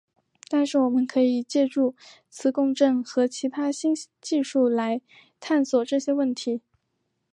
[0.49, 1.93] 但是我们可以借助
[2.31, 4.99] 磁共振和其他新技术来
[5.39, 6.59] 探索这些问题。